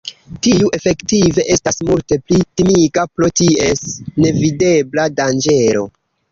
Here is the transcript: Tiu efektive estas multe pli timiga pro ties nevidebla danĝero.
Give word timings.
Tiu 0.45 0.69
efektive 0.77 1.45
estas 1.57 1.77
multe 1.91 2.19
pli 2.25 2.41
timiga 2.61 3.05
pro 3.13 3.31
ties 3.43 3.87
nevidebla 4.27 5.09
danĝero. 5.23 5.89